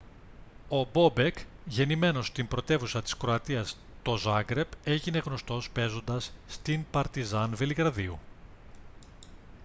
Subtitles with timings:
[0.69, 8.19] ο μπόμπεκ γεννημένος στην πρωτεύουσα της κροατίας το ζάγκρεπ έγινε γνωστός παίζοντας στην παρτιζάν βελιγραδίου